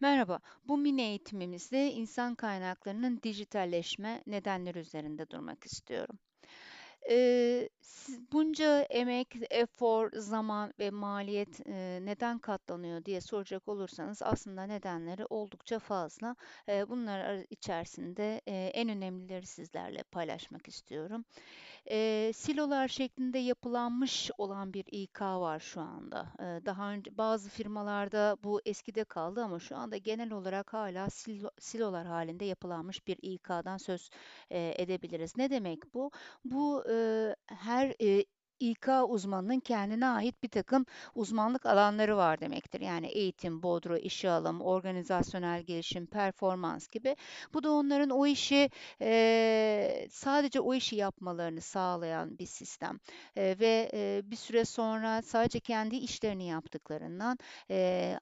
[0.00, 6.18] Merhaba, bu mini eğitimimizde insan kaynaklarının dijitalleşme nedenleri üzerinde durmak istiyorum.
[7.10, 14.62] Eee, siz bunca emek, efor, zaman ve maliyet, eee, neden katlanıyor diye soracak olursanız aslında
[14.66, 16.36] nedenleri oldukça fazla.
[16.68, 21.24] Eee, bunlar ar içerisinde, eee, en önemlileri sizlerle paylaşmak istiyorum.
[21.90, 26.32] Eee, silolar şeklinde yapılanmış olan bir İK var şu anda.
[26.40, 31.50] Eee, daha önce bazı firmalarda bu eskide kaldı ama şu anda genel olarak hala silo
[31.58, 34.10] silolar halinde yapılanmış bir İK'dan söz,
[34.50, 35.36] eee, edebiliriz.
[35.36, 36.10] Ne demek bu?
[36.44, 36.93] Bu, eee,
[37.46, 38.24] her, eee,
[38.60, 42.80] İK uzmanının kendine ait birtakım uzmanlık alanları var demektir.
[42.80, 47.16] Yani eğitim, bodro, işe alım, organizasyonel gelişim, performans gibi.
[47.54, 48.70] Bu da onların o işi,
[49.00, 52.98] eee, sadece o işi yapmalarını sağlayan bir sistem.
[53.36, 57.38] Eee, ve, eee, bir süre sonra sadece kendi işlerini yaptıklarından,
[57.70, 58.20] eee,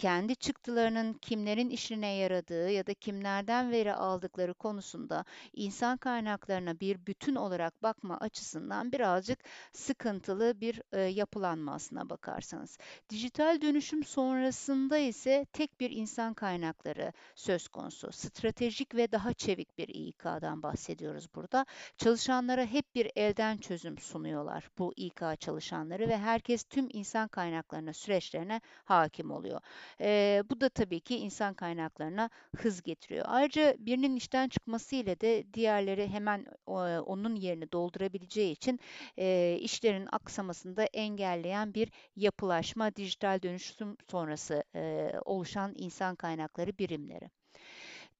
[0.00, 7.34] kendi çıktılarının kimlerin işine yaradığı ya da kimlerden veri aldıkları konusunda insan kaynaklarına bir bütün
[7.34, 9.38] olarak bakma açısından birazcık
[9.72, 12.78] sıkıntılı bir e, yapılanma aslına bakarsanız.
[13.10, 18.12] Dijital dönüşüm sonrasında ise tek bir insan kaynakları söz konusu.
[18.12, 21.66] Stratejik ve daha çevik bir İK'dan bahsediyoruz burada.
[21.96, 28.60] Çalışanlara hep bir elden çözüm sunuyorlar bu İK çalışanları ve herkes tüm insan kaynaklarına, süreçlerine
[28.84, 29.60] hakim oluyor.
[30.00, 33.24] Eee, bu da tabii ki insan kaynaklarına hız getiriyor.
[33.28, 36.38] Ayrıca birinin işten çıkması ile de diğerleri hemen
[36.68, 38.78] eee, onun yerini doldurabileceği için
[39.16, 47.30] eee, işlerin aksamasını da engelleyen bir yapılaşma, dijital dönüşüm sonrası eee, oluşan insan kaynakları birimleri.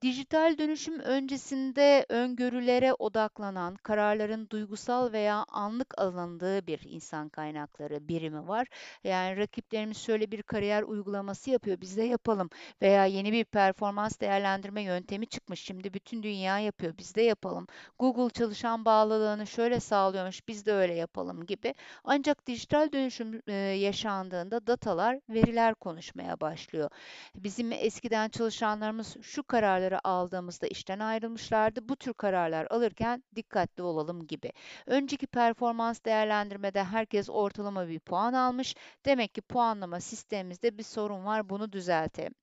[0.03, 8.67] Dijital dönüşüm öncesinde öngörülere odaklanan, kararların duygusal veya anlık alındığı bir insan kaynakları birimi var.
[9.05, 12.51] Yani rakiplerimiz şöyle bir kariyer uygulaması yapıyor, biz de yapalım.
[12.83, 17.67] Veya yeni bir performans değerlendirme yöntemi çıkmış, şimdi bütün dünya yapıyor, biz de yapalım.
[17.99, 21.75] Google çalışan bağlılığını şöyle sağlıyormuş, biz de öyle yapalım gibi.
[22.05, 26.91] Ancak dijital dönüşüm e, yaşandığında datalar, veriler konuşmaya başlıyor.
[27.35, 31.89] Bizim eskiden çalışanlarımız şu kararları aldığımızda işten ayrılmışlardı.
[31.89, 34.53] Bu tür kararlar alırken dikkatli olalım gibi.
[34.87, 38.75] Önceki performans değerlendirmede herkes ortalama bir puan almış.
[39.05, 41.49] Demek ki puanlama sistemimizde bir sorun var.
[41.49, 42.35] Bunu düzeltelim.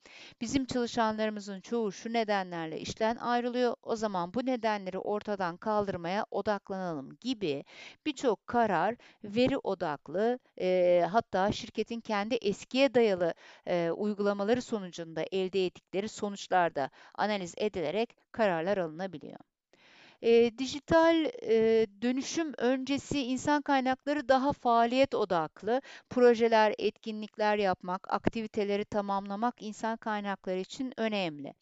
[0.41, 3.75] Bizim çalışanlarımızın çoğu şu nedenlerle işten ayrılıyor.
[3.83, 7.63] O zaman bu nedenleri ortadan kaldırmaya odaklanalım gibi
[8.05, 13.33] birçok karar veri odaklı e, hatta şirketin kendi eskiye dayalı
[13.67, 16.89] e, uygulamaları sonucunda elde ettikleri sonuçlar da
[17.37, 19.39] analiz edilerek kararlar alınabiliyor.
[20.21, 25.81] Eee, dijital, eee, dönüşüm öncesi insan kaynakları daha faaliyet odaklı.
[26.09, 31.53] Projeler, etkinlikler yapmak, aktiviteleri tamamlamak insan kaynakları için önemli.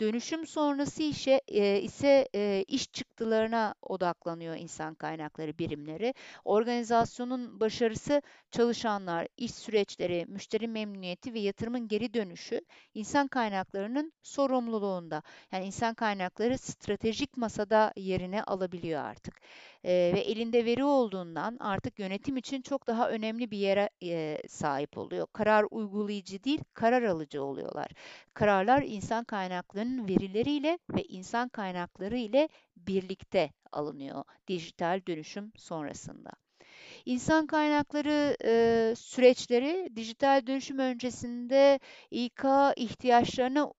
[0.00, 6.14] Dönüşüm sonrası işe, eee, ise eee, iş çıktılarına odaklanıyor insan kaynakları birimleri.
[6.44, 12.60] Organizasyonun başarısı çalışanlar, iş süreçleri, müşteri memnuniyeti ve yatırımın geri dönüşü
[12.94, 15.22] insan kaynaklarının sorumluluğunda.
[15.52, 19.40] Yani insan kaynakları stratejik masada yerini alabiliyor artık.
[19.84, 24.98] Eee, ve elinde veri olduğundan artık yönetim için çok daha önemli bir yere eee, sahip
[24.98, 25.26] oluyor.
[25.32, 27.88] Karar uygulayıcı değil, karar alıcı oluyorlar.
[28.34, 36.30] Kararlar insan kaynaklarının verileriyle ve insan kaynakları ile birlikte alınıyor dijital dönüşüm sonrasında.
[37.06, 42.44] İnsan kaynakları e, süreçleri dijital dönüşüm öncesinde İK
[42.76, 43.72] ihtiyaçlarına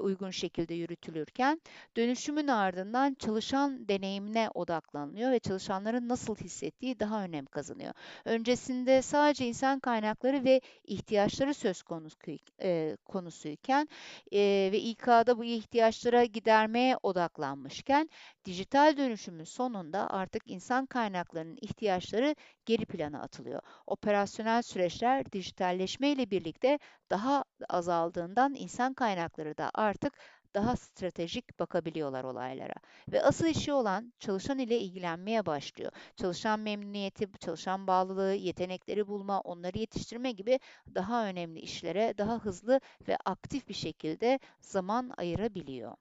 [0.00, 1.60] uygun şekilde yürütülürken
[1.96, 7.94] dönüşümün ardından çalışan deneyimine odaklanılıyor ve çalışanların nasıl hissettiği daha önem kazanıyor.
[8.24, 12.14] Öncesinde sadece insan kaynakları ve ihtiyaçları söz konusu
[12.62, 13.88] e, konusuyken
[14.32, 18.10] e, ve İK'da bu ihtiyaçlara gidermeye odaklanmışken
[18.44, 22.34] dijital dönüşümün sonunda artık insan kaynaklarının ihtiyaçları
[22.66, 23.60] geri plana atılıyor.
[23.86, 26.78] Operasyonel süreçler dijitalleşme ile birlikte
[27.14, 30.12] daha azaldığından insan kaynakları da artık
[30.54, 32.74] daha stratejik bakabiliyorlar olaylara.
[33.12, 35.92] Ve asıl işi olan çalışan ile ilgilenmeye başlıyor.
[36.16, 40.60] Çalışan memnuniyeti, çalışan bağlılığı, yetenekleri bulma, onları yetiştirme gibi
[40.94, 45.96] daha önemli işlere daha hızlı ve aktif bir şekilde zaman ayırabiliyor.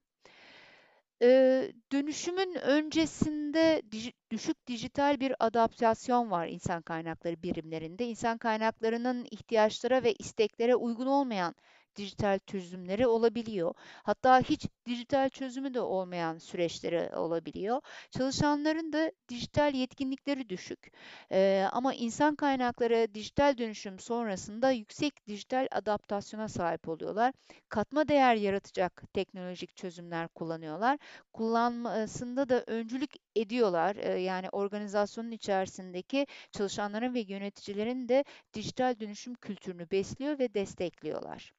[1.21, 8.05] Eee, dönüşümün öncesinde diji düşük dijital bir adaptasyon var insan kaynakları birimlerinde.
[8.05, 11.55] İnsan kaynaklarının ihtiyaçlara ve isteklere uygun olmayan
[11.95, 13.73] dijital çözümleri olabiliyor.
[14.03, 17.81] Hatta hiç dijital çözümü de olmayan süreçleri olabiliyor.
[18.11, 20.91] Çalışanların da dijital yetkinlikleri düşük.
[21.31, 27.33] Ee, ama insan kaynakları dijital dönüşüm sonrasında yüksek dijital adaptasyona sahip oluyorlar.
[27.69, 30.99] Katma değer yaratacak teknolojik çözümler kullanıyorlar.
[31.33, 33.95] Kullanmasında da öncülük ediyorlar.
[33.95, 38.23] Ee, yani organizasyonun içerisindeki çalışanların ve yöneticilerin de
[38.53, 41.53] dijital dönüşüm kültürünü besliyor ve destekliyorlar.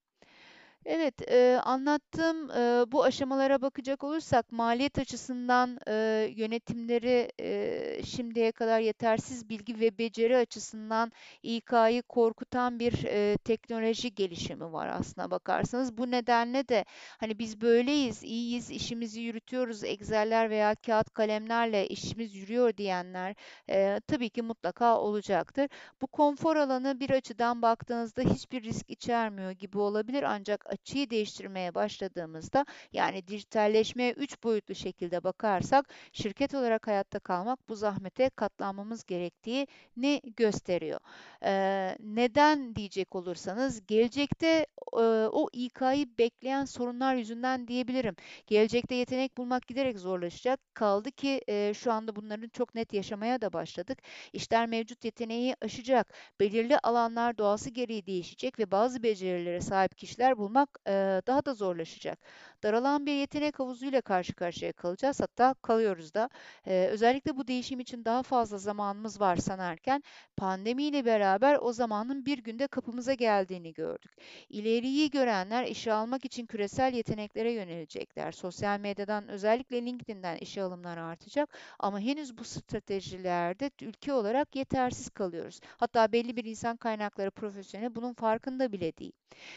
[0.87, 8.81] Evet, eee, anlattığım, eee, bu aşamalara bakacak olursak maliyet açısından, eee, yönetimleri, eee, şimdiye kadar
[8.81, 15.99] yetersiz bilgi ve beceri açısından İK'yı korkutan bir, eee, teknoloji gelişimi var aslına bakarsanız.
[15.99, 16.85] Bu nedenle de
[17.21, 23.35] hani biz böyleyiz, iyiyiz, işimizi yürütüyoruz, Excel'ler veya kağıt kalemlerle işimiz yürüyor diyenler,
[23.69, 25.69] eee, tabii ki mutlaka olacaktır.
[26.03, 32.67] Bu konfor alanı bir açıdan baktığınızda hiçbir risk içermiyor gibi olabilir ancak açıyı değiştirmeye başladığımızda
[32.93, 41.01] yani dijitalleşmeye üç boyutlu şekilde bakarsak şirket olarak hayatta kalmak bu zahmete katlanmamız gerektiğini gösteriyor.
[41.45, 48.17] Ee, neden diyecek olursanız gelecekte e, o İK'yı bekleyen sorunlar yüzünden diyebilirim.
[48.47, 50.61] Gelecekte yetenek bulmak giderek zorlaşacak.
[50.75, 53.99] Kaldı ki e, şu anda bunların çok net yaşamaya da başladık.
[54.33, 56.15] İşler mevcut yeteneği aşacak.
[56.41, 62.19] Belirli alanlar doğası gereği değişecek ve bazı becerilere sahip kişiler bulmak e, daha da zorlaşacak.
[62.63, 65.21] Daralan bir yetenek havuzuyla karşı karşıya kalacağız.
[65.21, 66.29] Hatta kalıyoruz da.
[66.67, 70.03] E, özellikle bu değişim için daha fazla zamanımız var sanarken
[70.37, 74.11] pandemiyle beraber o zamanın bir günde kapımıza geldiğini gördük.
[74.49, 78.33] İleriyi görenler işe almak için küresel yeteneklere yönelecekler.
[78.33, 85.61] Sosyal medyadan özellikle LinkedIn'den işe alımlar artacak ama henüz bu stratejilerde ülke olarak yetersiz kalıyoruz.
[85.77, 89.13] Hatta belli bir insan kaynakları profesyoneli bunun farkında bile değil.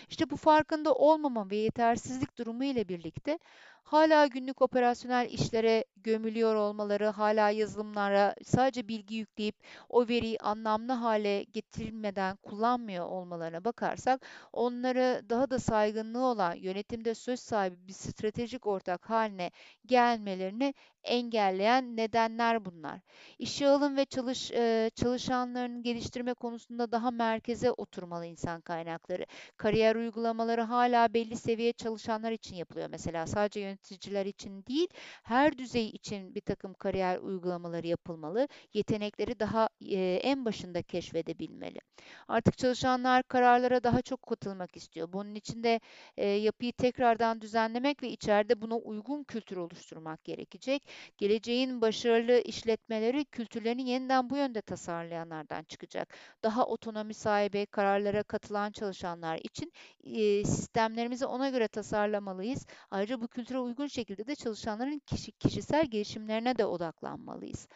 [0.10, 3.40] İşte bu farkında olmama ve yetersizlik durumu ile birlikte
[3.88, 9.56] hala günlük operasyonel işlere gömülüyor olmaları, hala yazılımlara sadece bilgi yükleyip
[9.89, 17.39] o veriyi anlamlı hale getirilmeden kullanmıyor olmalarına bakarsak onları daha da saygınlığı olan yönetimde söz
[17.39, 19.51] sahibi bir stratejik ortak haline
[19.86, 20.74] gelmelerini
[21.04, 23.00] engelleyen nedenler bunlar.
[23.39, 29.25] İşe alım ve çalış e, çalışanlarını geliştirme konusunda daha merkeze oturmalı insan kaynakları.
[29.57, 32.88] Kariyer uygulamaları hala belli seviye çalışanlar için yapılıyor.
[32.92, 34.88] Mesela sadece yöneticiler için değil,
[35.24, 38.47] her düzey için bir takım kariyer uygulamaları yapılmalı.
[38.74, 41.79] Yetenekleri daha e, en başında keşfedebilmeli.
[42.27, 45.13] Artık çalışanlar kararlara daha çok katılmak istiyor.
[45.13, 45.79] Bunun için de
[46.18, 50.88] e, yapıyı tekrardan düzenlemek ve içeride buna uygun kültür oluşturmak gerekecek.
[51.18, 56.13] Geleceğin başarılı işletmeleri kültürlerini yeniden bu yönde tasarlayanlardan çıkacak.
[56.44, 59.71] Daha otonomi sahibi, kararlara katılan çalışanlar için
[60.03, 62.65] e, sistemlerimizi ona göre tasarlamalıyız.
[62.91, 67.68] Ayrıca bu kültüre uygun şekilde de çalışanların kişi, kişisel gelişimlerine de odaklanmalıyız.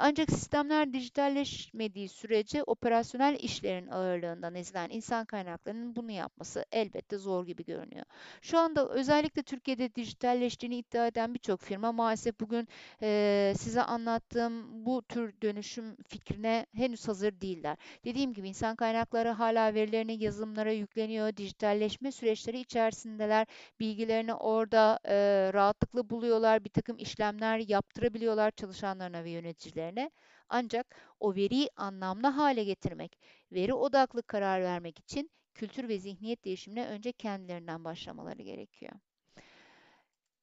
[0.00, 7.64] Ancak sistemler dijitalleşmediği sürece operasyonel işlerin ağırlığından ezilen insan kaynaklarının bunu yapması elbette zor gibi
[7.64, 8.04] görünüyor.
[8.42, 12.68] Şu anda özellikle Türkiye'de dijitalleştiğini iddia eden birçok firma maalesef bugün
[13.02, 17.76] e, size anlattığım bu tür dönüşüm fikrine henüz hazır değiller.
[18.04, 23.46] Dediğim gibi insan kaynakları hala verilerini yazılımlara yükleniyor, dijitalleşme süreçleri içerisindeler,
[23.80, 25.14] bilgilerini orada e,
[25.54, 30.10] rahatlıkla buluyorlar, bir takım işlemler yaptırabiliyorlar çalışanlarına ve yöneticilerine.
[30.48, 33.18] Ancak o veriyi anlamlı hale getirmek,
[33.52, 38.92] veri odaklı karar vermek için kültür ve zihniyet değişimine önce kendilerinden başlamaları gerekiyor.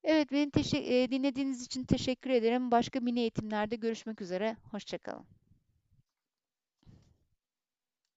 [0.03, 0.53] Evet, beni
[1.11, 2.71] dinlediğiniz için teşekkür ederim.
[2.71, 4.57] Başka mini eğitimlerde görüşmek üzere.
[4.71, 5.40] Hoşçakalın.